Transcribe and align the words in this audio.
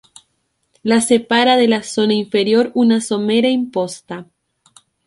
La 0.81 0.99
separa 0.99 1.57
de 1.57 1.67
la 1.67 1.83
zona 1.83 2.15
inferior 2.15 2.71
una 2.73 3.01
somera 3.01 3.49
imposta. 3.49 4.25